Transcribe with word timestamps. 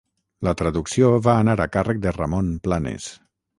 La 0.45 0.53
traducció 0.61 1.11
va 1.27 1.35
anar 1.43 1.55
a 1.65 1.69
càrrec 1.77 2.01
de 2.07 2.17
Ramon 2.17 2.51
Planes. 2.67 3.15